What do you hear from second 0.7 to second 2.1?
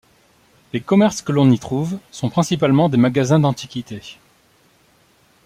Les commerces que l'on y trouve